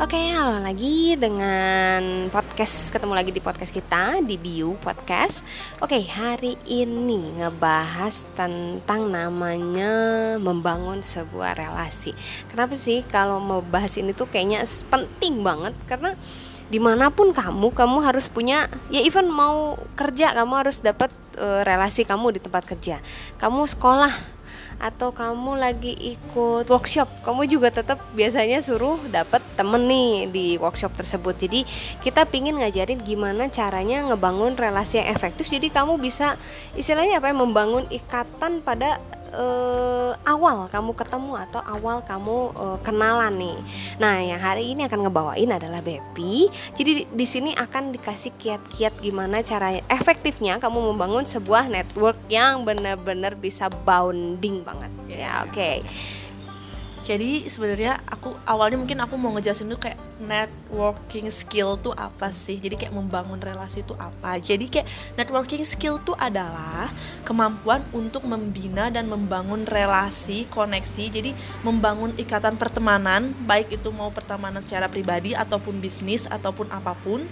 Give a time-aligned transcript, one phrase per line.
[0.00, 5.44] Oke, halo lagi dengan podcast ketemu lagi di podcast kita di Biu Podcast.
[5.76, 9.92] Oke, hari ini ngebahas tentang namanya
[10.40, 12.16] membangun sebuah relasi.
[12.48, 16.16] Kenapa sih kalau mau bahas ini tuh kayaknya penting banget karena
[16.72, 21.60] di mana pun kamu, kamu harus punya ya even mau kerja kamu harus dapat uh,
[21.60, 23.04] relasi kamu di tempat kerja.
[23.36, 24.39] Kamu sekolah
[24.80, 27.06] atau kamu lagi ikut workshop?
[27.20, 31.36] Kamu juga tetap biasanya suruh dapat temen nih di workshop tersebut.
[31.36, 31.68] Jadi
[32.00, 35.52] kita pingin ngajarin gimana caranya ngebangun relasi yang efektif.
[35.52, 36.40] Jadi kamu bisa
[36.74, 37.36] istilahnya apa ya?
[37.36, 38.98] Membangun ikatan pada
[39.34, 43.58] uh, awal kamu ketemu atau awal kamu uh, kenalan nih.
[43.98, 46.50] Nah, yang hari ini akan ngebawain adalah Bepi.
[46.74, 53.38] Jadi di, sini akan dikasih kiat-kiat gimana cara efektifnya kamu membangun sebuah network yang benar-benar
[53.38, 54.92] bisa bounding banget.
[55.06, 55.54] Ya, oke.
[55.54, 55.76] Okay
[57.00, 62.60] jadi sebenarnya aku awalnya mungkin aku mau ngejelasin dulu kayak networking skill tuh apa sih?
[62.60, 64.36] Jadi kayak membangun relasi itu apa?
[64.36, 66.92] Jadi kayak networking skill tuh adalah
[67.24, 71.04] kemampuan untuk membina dan membangun relasi koneksi.
[71.08, 71.30] Jadi
[71.64, 77.24] membangun ikatan pertemanan baik itu mau pertemanan secara pribadi ataupun bisnis ataupun apa pun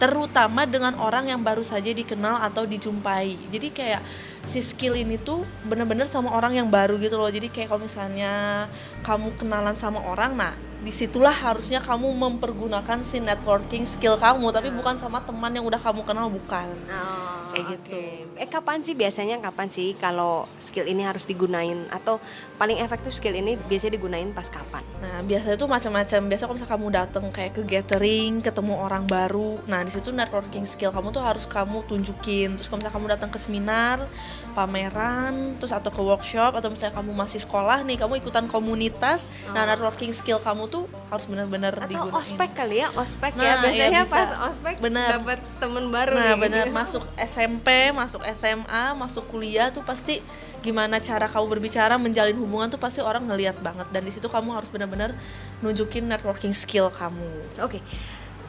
[0.00, 3.36] terutama dengan orang yang baru saja dikenal atau dijumpai.
[3.52, 4.02] Jadi kayak
[4.48, 7.28] si skill ini tuh bener-bener sama orang yang baru gitu loh.
[7.28, 8.64] Jadi kayak kalau misalnya
[9.04, 14.72] kamu kenalan sama orang nah di situlah harusnya kamu mempergunakan si networking skill kamu tapi
[14.72, 16.72] bukan sama teman yang udah kamu kenal bukan.
[16.88, 17.72] Oh, kayak okay.
[17.76, 18.00] gitu.
[18.40, 21.84] Eh kapan sih biasanya kapan sih kalau skill ini harus digunain?
[21.92, 22.16] Atau
[22.56, 24.80] paling efektif skill ini biasanya digunain pas kapan?
[25.04, 26.20] Nah biasanya tuh macam-macam.
[26.32, 30.64] Biasa kalau misalnya kamu datang kayak ke gathering ketemu orang baru nah di situ networking
[30.64, 32.56] skill kamu tuh harus kamu tunjukin.
[32.56, 34.08] Terus kalau misalnya kamu datang ke seminar
[34.56, 39.52] pameran terus atau ke workshop atau misalnya kamu masih sekolah nih kamu ikutan komunitas oh.
[39.52, 42.14] nah networking skill kamu tuh harus benar-benar digunakan.
[42.22, 43.38] ospek kali ya ospek ya.
[43.38, 45.10] nah, ya biasanya ya pas ospek bener.
[45.18, 46.66] dapat temen baru nah benar.
[46.70, 50.22] masuk SMP masuk SMA masuk kuliah tuh pasti
[50.60, 53.88] gimana cara kamu berbicara menjalin hubungan tuh pasti orang ngeliat banget.
[53.90, 55.16] Dan di situ kamu harus benar-benar
[55.64, 57.28] nunjukin networking skill kamu.
[57.60, 57.80] Oke.
[57.80, 57.82] Okay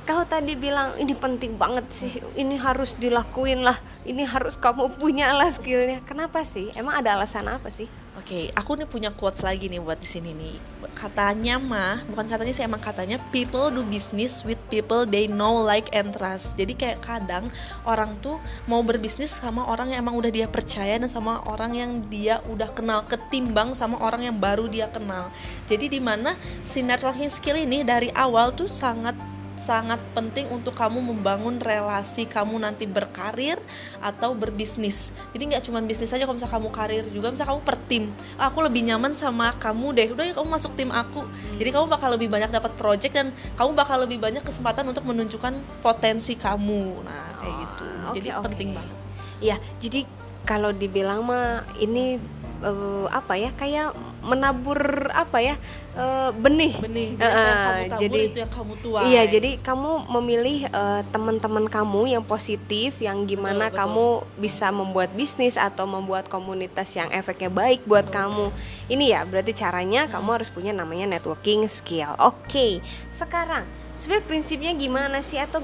[0.02, 2.26] kau tadi bilang ini penting banget sih.
[2.34, 3.78] Ini harus dilakuin lah.
[4.02, 6.02] Ini harus kamu punya lah skillnya.
[6.10, 6.74] Kenapa sih?
[6.74, 7.86] Emang ada alasan apa sih
[8.20, 10.56] oke okay, aku nih punya quotes lagi nih buat di sini nih.
[10.92, 15.88] Katanya mah bukan katanya sih emang katanya people do business with people they know like
[15.96, 16.54] and trust.
[16.60, 17.48] Jadi kayak kadang
[17.88, 18.36] orang tuh
[18.68, 22.76] mau berbisnis sama orang yang emang udah dia percaya dan sama orang yang dia udah
[22.76, 25.32] kenal ketimbang sama orang yang baru dia kenal.
[25.72, 26.36] Jadi di mana
[26.68, 29.31] si networking skill ini dari awal tuh sangat
[29.62, 33.62] sangat penting untuk kamu membangun relasi kamu nanti berkarir
[34.02, 35.14] atau berbisnis.
[35.32, 38.04] Jadi nggak cuma bisnis aja kalau misalnya kamu karir juga misalnya kamu per tim.
[38.42, 40.08] Aku lebih nyaman sama kamu deh.
[40.12, 41.24] Udah ya kamu masuk tim aku.
[41.62, 45.54] Jadi kamu bakal lebih banyak dapat project dan kamu bakal lebih banyak kesempatan untuk menunjukkan
[45.86, 47.06] potensi kamu.
[47.06, 47.86] Nah kayak gitu.
[47.86, 48.44] okay, jadi okay.
[48.50, 48.98] penting banget.
[49.42, 50.10] Ya jadi
[50.46, 52.18] kalau dibilang mah ini
[52.66, 55.56] uh, apa ya kayak menabur apa ya
[55.98, 61.02] uh, benih benih uh, kamu jadi itu yang kamu tuai iya jadi kamu memilih uh,
[61.10, 67.10] teman-teman kamu yang positif yang gimana betul, kamu bisa membuat bisnis atau membuat komunitas yang
[67.10, 68.18] efeknya baik buat betul.
[68.22, 68.46] kamu
[68.94, 70.12] ini ya berarti caranya hmm.
[70.14, 72.78] kamu harus punya namanya networking skill oke okay.
[73.18, 73.66] sekarang
[73.98, 75.62] sebenarnya prinsipnya gimana sih atau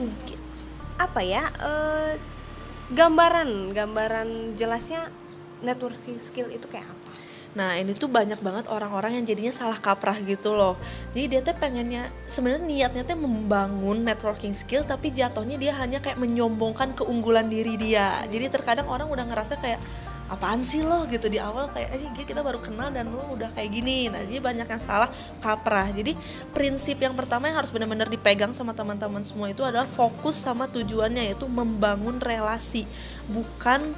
[0.97, 2.17] apa ya uh,
[2.89, 5.13] gambaran gambaran jelasnya
[5.61, 6.96] networking skill itu kayak apa?
[7.57, 10.77] Nah ini tuh banyak banget orang-orang yang jadinya salah kaprah gitu loh.
[11.17, 16.21] Jadi dia tuh pengennya sebenarnya niatnya tuh membangun networking skill Tapi jatuhnya dia hanya kayak
[16.21, 18.21] menyombongkan keunggulan diri dia.
[18.29, 19.81] Jadi terkadang orang udah ngerasa kayak
[20.27, 21.07] apaan sih lo?
[21.07, 24.11] Gitu di awal kayak eh kita baru kenal dan lo udah kayak gini.
[24.11, 25.89] Nah jadi banyak yang salah kaprah.
[25.91, 26.13] Jadi
[26.51, 31.33] prinsip yang pertama yang harus benar-benar dipegang sama teman-teman semua itu adalah fokus sama tujuannya
[31.33, 32.85] yaitu membangun relasi.
[33.27, 33.95] Bukan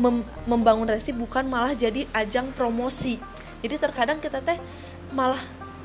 [0.00, 3.20] mem membangun relasi bukan malah jadi ajang promosi.
[3.62, 4.58] Jadi terkadang kita teh
[5.14, 5.38] malah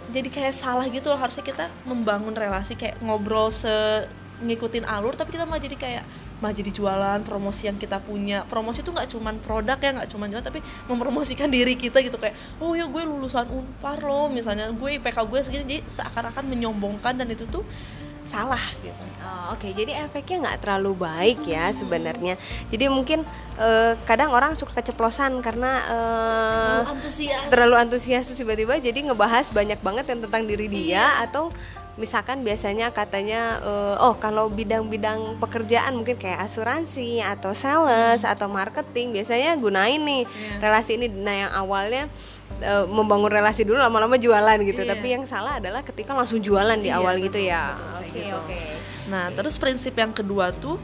[0.10, 1.20] jadi kayak salah gitu loh.
[1.20, 6.04] Harusnya kita membangun relasi kayak ngobrol se ngikutin alur tapi kita malah jadi kayak
[6.38, 10.28] malah jadi jualan promosi yang kita punya promosi itu nggak cuman produk ya nggak cuman
[10.30, 14.90] jualan tapi mempromosikan diri kita gitu kayak oh ya gue lulusan unpar loh misalnya gue
[15.02, 17.66] IPK gue segini jadi seakan-akan menyombongkan dan itu tuh
[18.28, 19.04] salah gitu.
[19.24, 19.72] Oh, Oke, okay.
[19.72, 22.36] jadi efeknya nggak terlalu baik ya sebenarnya.
[22.68, 23.24] Jadi mungkin
[23.56, 27.44] uh, kadang orang suka keceplosan karena uh, terlalu antusias.
[27.48, 31.08] Terlalu antusias tiba-tiba jadi ngebahas banyak banget yang tentang diri dia iya.
[31.24, 31.56] atau
[31.98, 38.34] misalkan biasanya katanya uh, oh kalau bidang-bidang pekerjaan mungkin kayak asuransi atau sales hmm.
[38.38, 40.62] atau marketing biasanya gunain nih yeah.
[40.62, 42.06] relasi ini nah yang awalnya
[42.62, 44.82] uh, membangun relasi dulu lama-lama jualan gitu.
[44.86, 44.92] Iya.
[44.96, 47.64] Tapi yang salah adalah ketika langsung jualan di Iya, awal betul, gitu ya.
[47.76, 48.38] betul, kayak Oke, gitu.
[48.38, 48.60] oke.
[49.08, 50.76] Nah, terus prinsip yang kedua tuh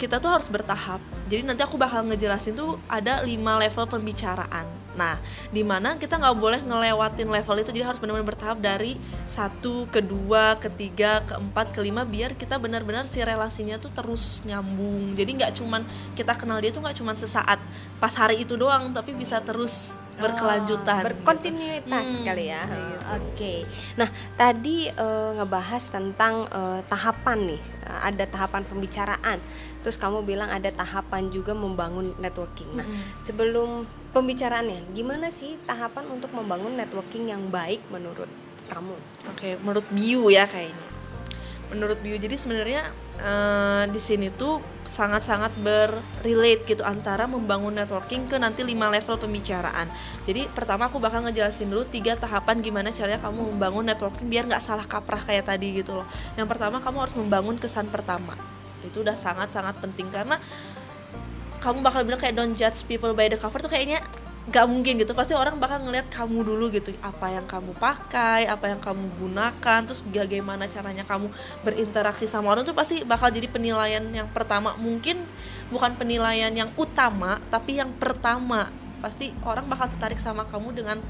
[0.00, 1.00] kita tuh harus bertahap.
[1.28, 4.79] Jadi nanti aku bakal ngejelasin tuh ada lima level pembicaraan.
[5.00, 5.16] Nah,
[5.48, 10.60] di mana kita nggak boleh ngelewatin level itu, jadi harus benar-benar bertahap dari satu, kedua,
[10.60, 15.16] ketiga, keempat, kelima, biar kita benar-benar si relasinya tuh terus nyambung.
[15.16, 15.82] Jadi nggak cuman
[16.12, 17.56] kita kenal dia tuh nggak cuman sesaat
[17.96, 21.00] pas hari itu doang, tapi bisa terus berkelanjutan.
[21.00, 22.68] Oh, berkontinuitas Hmm, kali ya.
[22.68, 22.80] gitu.
[23.16, 23.54] Oke.
[23.96, 27.62] Nah, tadi eh, ngebahas tentang eh, tahapan nih.
[27.90, 29.38] Eh, ada tahapan pembicaraan.
[29.82, 32.70] Terus kamu bilang ada tahapan juga membangun networking.
[32.78, 33.26] Nah, Mm-mm.
[33.26, 33.82] sebelum
[34.14, 38.30] pembicaraannya, gimana sih tahapan untuk membangun networking yang baik menurut
[38.70, 38.94] kamu?
[39.34, 40.99] Oke, menurut Biu ya kayaknya.
[41.70, 42.90] Menurut Biu, jadi sebenarnya
[43.22, 44.58] eh, di sini tuh
[44.90, 49.86] sangat-sangat berrelate gitu antara membangun networking ke nanti lima level pembicaraan.
[50.26, 54.58] Jadi pertama aku bakal ngejelasin dulu tiga tahapan gimana caranya kamu membangun networking biar nggak
[54.58, 56.06] salah kaprah kayak tadi gitu loh.
[56.34, 58.34] Yang pertama kamu harus membangun kesan pertama.
[58.82, 60.42] Itu udah sangat-sangat penting karena
[61.62, 64.02] kamu bakal bilang kayak don't judge people by the cover tuh kayaknya
[64.48, 65.12] nggak mungkin gitu.
[65.12, 66.96] Pasti orang bakal ngelihat kamu dulu gitu.
[67.04, 71.28] Apa yang kamu pakai apa yang kamu gunakan terus bagaimana caranya kamu
[71.60, 74.72] berinteraksi sama orang tuh pasti bakal jadi penilaian yang pertama.
[74.80, 75.20] Mungkin
[75.68, 78.72] bukan penilaian yang utama tapi yang pertama.
[79.00, 81.00] Pasti orang bakal tertarik sama kamu dengan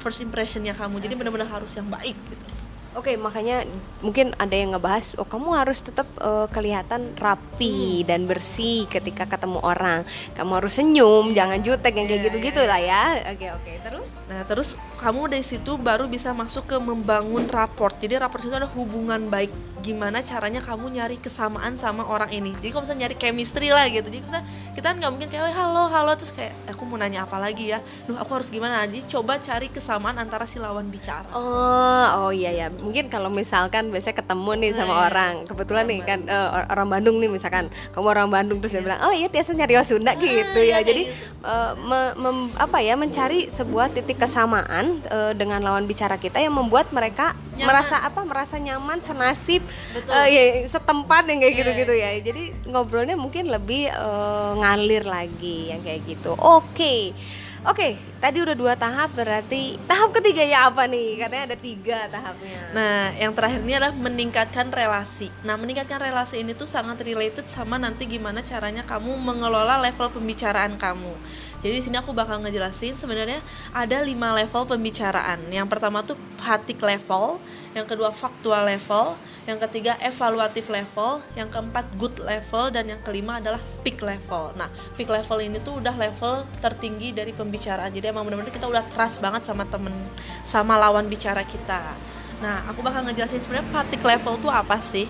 [0.00, 1.00] first impressionnya kamu.
[1.00, 2.59] Jadi benar-benar harus yang baik gitu
[2.90, 3.62] Oke, makanya
[4.02, 9.62] mungkin ada yang ngebahas, oh kamu harus tetap eh, kelihatan rapi dan bersih ketika ketemu
[9.62, 10.02] orang.
[10.34, 13.04] Kamu harus senyum, jangan jutek yang kayak Iya, gitu-gitu iya, lah ya.
[13.30, 13.72] Oke, oke.
[13.86, 14.08] Terus?
[14.26, 14.68] Nah, terus
[15.00, 17.96] kamu dari situ baru bisa masuk ke membangun raport.
[17.96, 19.48] Jadi raport itu ada hubungan baik.
[19.80, 22.52] Gimana caranya kamu nyari kesamaan sama orang ini.
[22.52, 24.04] Jadi kalau misalnya nyari chemistry lah gitu.
[24.04, 24.38] Jadi kita
[24.76, 27.40] kita kan nggak mungkin kayak "Weh, halo halo terus kayak "Eh, aku mau nanya apa
[27.40, 27.80] lagi ya.
[28.04, 28.84] Duh, aku harus gimana?
[28.84, 31.32] Jadi coba cari kesamaan antara si lawan bicara.
[31.32, 32.66] Oh, oh iya ya.
[32.68, 35.06] Mungkin kalau misalkan biasanya ketemu nih sama Nah, iya.
[35.08, 38.76] orang, kebetulan Orang nih kan eh, or- orang Bandung nih misalkan, kamu orang Bandung terus
[38.76, 41.40] dia bilang, "Oh iya, Tiasa nyari orang Sunda gitu iya, ya." kayak Jadi gitu.
[41.40, 46.52] eh, me- mem- apa ya, mencari sebuah titik kesamaan eh, dengan lawan bicara kita yang
[46.52, 47.66] membuat mereka Nyaman.
[47.66, 48.20] merasa apa?
[48.22, 50.10] Merasa nyaman, senasib, Betul.
[50.10, 52.10] eh, ya, setempat yang kayak Iya, gitu-gitu ya.
[52.18, 56.34] Jadi ngobrolnya mungkin lebih eh, ngalir lagi yang kayak gitu.
[56.34, 57.14] Oke.
[57.60, 61.20] Oke, tadi udah dua tahap berarti tahap ketiga ya apa nih?
[61.20, 62.72] Katanya ada tiga tahapnya.
[62.72, 65.28] Nah, yang terakhir ini adalah meningkatkan relasi.
[65.44, 70.80] Nah, meningkatkan relasi ini tuh sangat related sama nanti gimana caranya kamu mengelola level pembicaraan
[70.80, 71.12] kamu.
[71.60, 73.44] Jadi di sini aku bakal ngejelasin sebenarnya
[73.76, 75.44] ada lima level pembicaraan.
[75.52, 77.36] Yang pertama tuh hatik level,
[77.76, 79.12] yang kedua faktual level,
[79.44, 84.56] yang ketiga evaluatif level, yang keempat good level, dan yang kelima adalah peak level.
[84.56, 87.92] Nah, peak level ini tuh udah level tertinggi dari pembicaraan.
[87.92, 89.92] Jadi emang bener-bener kita udah trust banget sama temen,
[90.40, 91.92] sama lawan bicara kita.
[92.40, 95.04] Nah, aku bakal ngejelasin sebenarnya patik level tuh apa sih?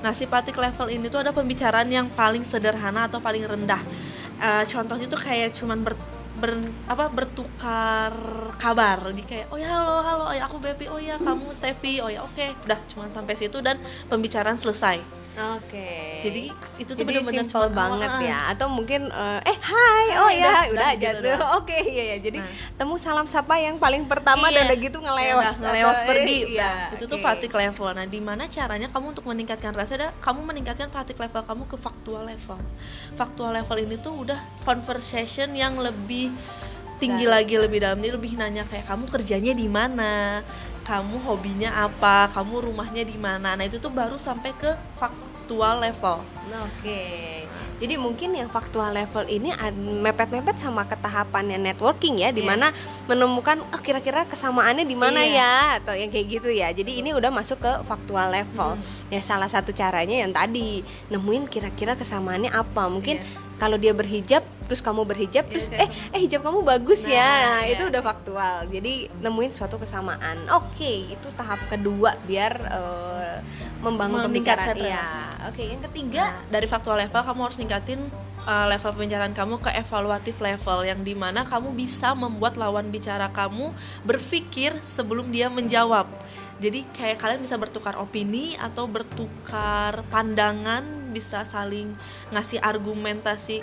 [0.00, 3.84] Nah, si patik level ini tuh ada pembicaraan yang paling sederhana atau paling rendah.
[4.38, 5.94] Eh, contohnya tuh kayak cuman ber,
[6.38, 8.14] ber- apa bertukar
[8.54, 9.10] kabar.
[9.10, 12.06] Di kayak oh ya halo halo oh ya aku Baby oh ya kamu Steffi oh
[12.06, 12.54] ya oke.
[12.64, 15.02] Udah cuman sampai situ dan pembicaraan selesai
[15.38, 15.90] Oke.
[16.20, 16.42] jadi
[16.76, 18.38] itu tuh Jadi bener-bener simpel banget ah, ya.
[18.50, 20.04] Atau mungkin eh eh hai.
[20.18, 22.50] Oh Hai, ya udah, udah, udah aja gitu tuh oke iya ya jadi Nah.
[22.74, 24.66] temu salam sapa yang paling pertama dan Iya.
[24.66, 26.38] udah gitu ngeleos Ya atau- pergi.
[26.48, 26.70] iya.
[26.88, 26.94] Udah.
[26.94, 27.24] itu tuh oke.
[27.24, 27.88] patik level.
[27.92, 31.76] Nah di mana caranya kamu untuk meningkatkan rasa ada kamu meningkatkan patik level kamu ke
[31.76, 32.58] faktual level?
[33.14, 36.34] Faktual level ini tuh udah conversation yang lebih
[36.96, 37.34] tinggi Dalam.
[37.38, 37.98] lagi lebih dalam.
[37.98, 40.42] Jadi lebih nanya kayak kamu kerjanya di mana?
[40.82, 42.26] Kamu hobinya apa?
[42.28, 43.52] Kamu rumahnya di mana?
[43.52, 44.72] Nah itu tuh baru sampai ke
[45.48, 47.44] faktual level Oke,
[47.76, 49.52] jadi mungkin yang faktual level ini
[50.00, 52.34] mepet-mepet sama ketahapannya networking ya, Iya.
[52.34, 52.72] di mana
[53.04, 55.36] menemukan oh kira-kira kesamaannya di mana Iya.
[55.36, 56.72] ya, atau yang kayak gitu ya.
[56.72, 58.80] Jadi ini udah masuk ke faktual level.
[59.08, 62.88] Ya salah satu caranya yang tadi nemuin kira-kira kesamaannya apa.
[62.88, 63.46] Mungkin Iya.
[63.58, 67.10] kalau dia berhijab, terus kamu berhijab, Iya, terus kayak eh eh hijab kamu bagus Nah,
[67.10, 67.74] ya, nah, iya.
[67.74, 68.54] itu udah faktual.
[68.66, 70.46] Jadi nemuin suatu kesamaan.
[70.50, 73.36] Oke, itu tahap kedua biar eh,
[73.82, 74.74] membangun pembicaraan.
[74.74, 74.98] Iya.
[74.98, 75.22] relasi.
[75.48, 78.00] Oke, yang ketiga Nah, dari faktual level kamu harus ningkatin
[78.48, 83.28] uh, level pembicaraan kamu ke evaluatif level yang di mana kamu bisa membuat lawan bicara
[83.28, 83.76] kamu
[84.08, 86.08] berpikir sebelum dia menjawab.
[86.58, 91.94] Jadi kayak kalian bisa bertukar opini atau bertukar pandangan, bisa saling
[92.34, 93.62] ngasih argumentasi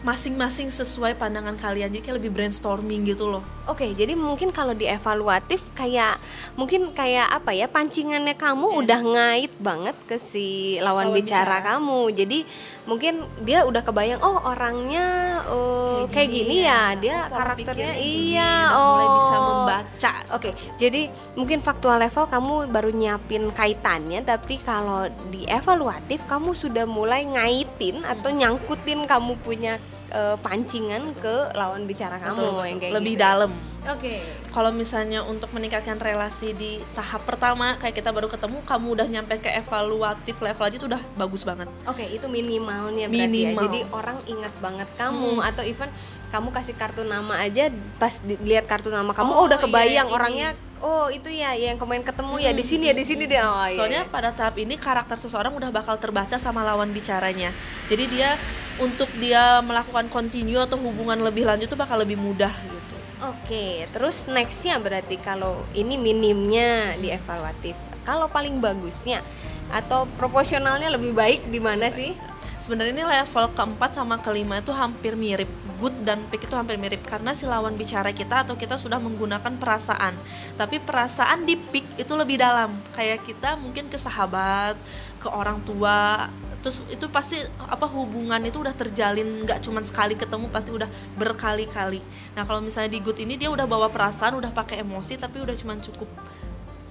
[0.00, 5.62] masing-masing sesuai pandangan kalian jadi kayak lebih brainstorming gitu loh Oke, jadi mungkin kalau dievaluatif
[5.78, 6.18] kayak
[6.58, 8.78] mungkin kayak apa ya pancingannya kamu Iya.
[8.82, 11.78] udah ngait banget ke si lawan, Lawan bicara, bicara.
[11.78, 12.00] kamu.
[12.10, 12.38] Jadi
[12.82, 13.14] mungkin
[13.46, 15.06] dia udah kebayang oh orangnya
[15.46, 21.02] eh, kayak, gini, ya, dia Oh, karakternya gini, iya oh mulai bisa membaca Oke, jadi
[21.38, 28.02] mungkin faktual level kamu baru nyiapin kaitannya, tapi kalau di evaluatif kamu sudah mulai ngaitin
[28.02, 29.78] atau nyangkutin kamu punya
[30.10, 33.22] eh, pancingan ke lawan bicara kamu Betul, yang kayak lebih gitu.
[33.22, 33.50] dalam
[33.82, 34.14] Oke.
[34.50, 39.34] kalau misalnya untuk meningkatkan relasi di tahap pertama kayak kita baru ketemu kamu udah nyampe
[39.38, 43.56] ke evaluatif level aja itu udah bagus banget Oke, itu minimalnya berarti Minimal.
[43.56, 43.64] ya.
[43.64, 45.48] Jadi orang ingat banget kamu Hmm.
[45.48, 45.88] atau even
[46.28, 50.06] kamu kasih kartu nama aja pas dilihat kartu nama kamu Oh, oh, udah iya, kebayang
[50.06, 50.14] ini.
[50.14, 50.48] orangnya
[50.80, 52.70] oh itu ya yang kemarin ketemu ya di Hmm.
[52.72, 53.40] sini ya di sini deh.
[53.40, 54.12] Oh, iya, Soalnya iya.
[54.12, 57.52] pada tahap ini karakter seseorang udah bakal terbaca sama lawan bicaranya.
[57.88, 58.40] Jadi dia
[58.80, 62.96] untuk dia melakukan continue atau hubungan lebih lanjut tuh bakal lebih mudah gitu.
[63.20, 67.76] Oke, terus nextnya berarti kalau ini minimnya di evaluatif.
[68.00, 69.20] Kalau paling bagusnya
[69.68, 72.16] atau proporsionalnya lebih baik di mana sih?
[72.60, 75.48] Sebenarnya ini level keempat sama kelima itu hampir mirip.
[75.80, 79.56] Good dan pick itu hampir mirip karena si lawan bicara kita atau kita sudah menggunakan
[79.56, 80.12] perasaan.
[80.60, 82.76] Tapi perasaan di pick itu lebih dalam.
[82.92, 84.76] Kayak kita mungkin ke sahabat,
[85.16, 86.28] ke orang tua,
[86.60, 92.04] terus itu pasti apa hubungan itu udah terjalin nggak cuman sekali ketemu pasti udah berkali-kali.
[92.36, 95.56] Nah kalau misalnya di good ini dia udah bawa perasaan, udah pakai emosi tapi udah
[95.56, 96.12] cuman cukup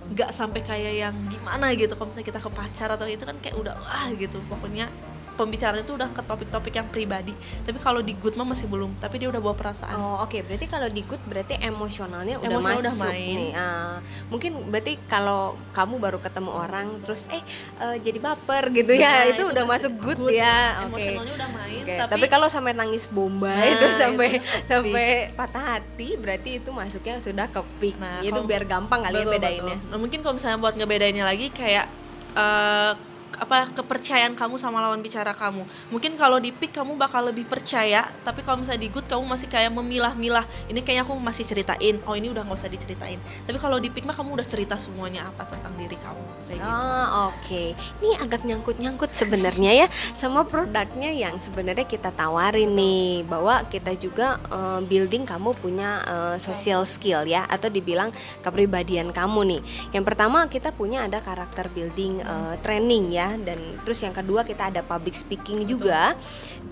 [0.10, 3.54] nggak sampai kayak yang gimana gitu kalau misalnya kita ke pacar atau itu kan kayak
[3.62, 4.90] udah wah gitu pokoknya
[5.39, 7.31] pembicaraan itu udah ke topik-topik yang pribadi
[7.63, 10.65] tapi kalau di good mah masih belum tapi dia udah bawa perasaan Oh oke, berarti
[10.65, 13.36] kalau di good berarti emosionalnya udah Emosional masuk udah main.
[13.38, 13.51] nih.
[13.53, 13.96] Ah,
[14.27, 15.41] mungkin berarti kalau
[15.72, 17.39] kamu baru ketemu orang terus eh
[17.79, 20.84] eh, jadi baper gitu ya, Nah, itu, udah berarti masuk good, ya.
[20.84, 20.89] Oke.
[20.89, 24.63] emosionalnya udah main Oke, tapi, Tapi, kalau sampai nangis bombay Nah, terus itu sampai udah
[24.65, 27.96] sampai patah hati, berarti itu masuknya sudah ke peak.
[27.96, 29.75] Nah, itu biar gampang kali ya Betul, bedainnya.
[29.77, 29.89] betul.
[29.89, 31.86] Nah, mungkin kalau misalnya buat ngebedainnya lagi kayak
[32.34, 32.91] eh,
[33.38, 35.67] apa kepercayaan kamu sama lawan bicara kamu.
[35.93, 39.48] Mungkin kalau di pick kamu bakal lebih percaya tapi kalau misalnya di good kamu masih
[39.51, 40.45] kayak memilah-milah.
[40.71, 42.00] Ini kayaknya aku masih ceritain.
[42.07, 43.19] Oh ini udah nggak usah diceritain.
[43.19, 46.24] Tapi kalau di pick mah kamu udah cerita semuanya apa tentang diri kamu.
[46.48, 46.71] Kayak gitu.
[46.71, 47.63] Oh oke,
[48.01, 49.88] ini agak nyangkut-nyangkut sebenarnya ya.
[50.15, 53.27] Sama produknya yang sebenarnya kita tawarin nih.
[53.27, 57.43] Bahwa kita juga eh, building kamu punya eh, social skill ya.
[57.51, 59.62] Atau dibilang kepribadian kamu nih.
[59.91, 64.72] Yang pertama kita punya ada karakter building eh, training ya dan terus yang kedua kita
[64.72, 66.16] ada public speaking juga